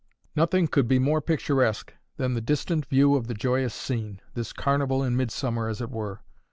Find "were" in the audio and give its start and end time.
5.91-6.21